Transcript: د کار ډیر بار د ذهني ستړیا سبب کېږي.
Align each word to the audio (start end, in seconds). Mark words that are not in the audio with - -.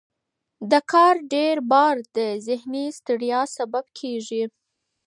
د 0.71 0.73
کار 0.91 1.15
ډیر 1.33 1.55
بار 1.71 1.95
د 2.17 2.19
ذهني 2.47 2.85
ستړیا 2.97 3.41
سبب 3.57 3.85
کېږي. 3.99 4.43